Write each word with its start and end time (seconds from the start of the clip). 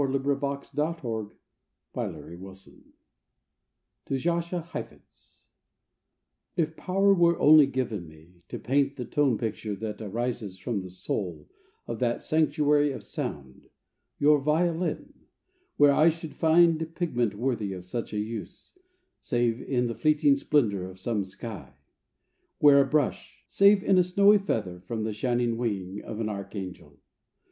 DAY 0.03 0.17
DREAMS 0.17 0.71
STRADIVARIUS 0.71 2.69
(To 4.05 4.13
Jascha 4.15 4.63
Heifetz) 4.65 5.49
If 6.55 6.75
power 6.75 7.13
were 7.13 7.39
only 7.39 7.67
given 7.67 8.07
me, 8.07 8.41
To 8.47 8.57
paint 8.57 8.95
the 8.95 9.05
tone 9.05 9.37
picture 9.37 9.75
that 9.75 10.01
arises 10.01 10.57
from 10.57 10.81
the 10.81 10.89
soul 10.89 11.47
Of 11.85 11.99
that 11.99 12.23
sanctuary 12.23 12.91
of 12.91 13.03
sound— 13.03 13.69
your 14.19 14.39
violin, 14.39 15.27
Where 15.77 15.93
would 15.95 15.99
I 16.07 16.09
find 16.09 16.95
pigment 16.95 17.35
worthy 17.35 17.71
of 17.73 17.85
such 17.85 18.11
a 18.11 18.17
use, 18.19 18.75
Save 19.21 19.61
in 19.61 19.85
the 19.85 19.93
fleeting 19.93 20.35
splendour 20.35 20.85
of 20.85 20.99
some 20.99 21.23
sky. 21.23 21.75
Where 22.57 22.81
a 22.81 22.87
brush— 22.87 23.41
save 23.47 23.83
in 23.83 23.99
a 23.99 24.03
snowy 24.03 24.39
feather 24.39 24.79
From 24.79 25.03
the 25.03 25.13
shining 25.13 25.57
wing 25.57 26.01
of 26.03 26.19
an 26.19 26.27
archangel. 26.27 26.97